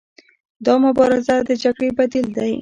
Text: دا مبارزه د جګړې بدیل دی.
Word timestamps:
دا 0.65 0.73
مبارزه 0.85 1.35
د 1.47 1.49
جګړې 1.63 1.89
بدیل 1.97 2.27
دی. 2.37 2.53